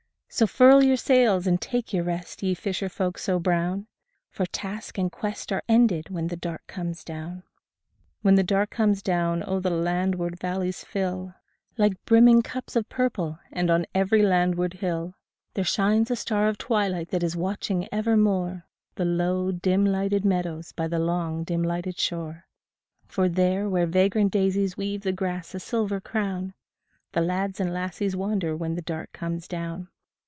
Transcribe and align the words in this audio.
So 0.33 0.47
furl 0.47 0.81
your 0.81 0.95
sails 0.95 1.45
and 1.45 1.59
take 1.59 1.91
your 1.91 2.05
rest, 2.05 2.41
ye 2.41 2.53
fisher 2.53 2.87
folk 2.87 3.17
so 3.17 3.37
brown, 3.37 3.87
For 4.29 4.45
task 4.45 4.97
and 4.97 5.11
quest 5.11 5.51
are 5.51 5.61
ended 5.67 6.09
when 6.09 6.27
the 6.27 6.37
dark 6.37 6.65
comes 6.67 7.03
down. 7.03 7.43
When 8.21 8.35
the 8.35 8.41
dark 8.43 8.69
comes 8.69 9.01
down, 9.03 9.43
oh, 9.45 9.59
the 9.59 9.69
landward 9.69 10.39
valleys 10.39 10.85
fill 10.85 11.35
Like 11.77 12.03
brimming 12.05 12.43
cups 12.43 12.77
of 12.77 12.87
purple, 12.87 13.39
and 13.51 13.69
on 13.69 13.85
every 13.93 14.21
landward 14.23 14.75
hill 14.75 15.15
There 15.55 15.65
shines 15.65 16.09
a 16.09 16.15
star 16.15 16.47
of 16.47 16.57
twilight 16.57 17.09
that 17.09 17.23
is 17.23 17.35
watching 17.35 17.89
ever 17.91 18.15
more 18.15 18.65
The 18.95 19.03
low, 19.03 19.51
dim 19.51 19.83
lighted 19.85 20.23
meadows 20.23 20.71
by 20.71 20.87
the 20.87 20.97
long, 20.97 21.43
dim 21.43 21.61
lighted 21.61 21.99
shore, 21.99 22.45
For 23.05 23.27
there, 23.27 23.67
where 23.67 23.85
vagrant 23.85 24.31
daisies 24.31 24.77
weave 24.77 25.01
the 25.01 25.11
grass 25.11 25.53
a 25.53 25.59
silver 25.59 25.99
crown, 25.99 26.53
The 27.11 27.19
lads 27.21 27.59
and 27.59 27.73
lassies 27.73 28.15
wander 28.15 28.55
when 28.55 28.75
the 28.75 28.81
dark 28.81 29.11
comes 29.11 29.45
down. 29.45 29.89